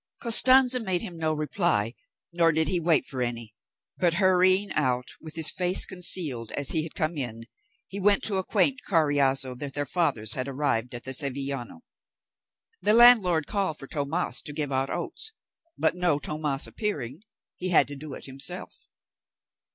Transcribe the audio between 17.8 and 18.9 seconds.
to do it himself.